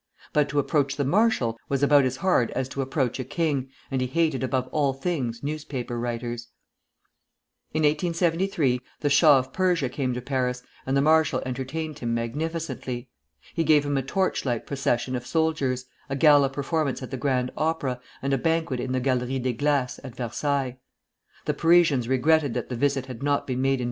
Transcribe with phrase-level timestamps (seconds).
[0.33, 4.01] But to approach the marshal was about as hard as to approach a king, and
[4.01, 6.47] he hated above all things newspaper writers.
[7.71, 13.09] In 1873 the Shah of Persia came to Paris, and the marshal entertained him magnificently.
[13.53, 17.51] He gave him a torch light procession of soldiers, a gala performance at the Grand
[17.55, 20.79] Opera, and a banquet in the Galerie des Glaces at Versailles.
[21.45, 23.79] The Parisians regretted that the visit had not been made in M.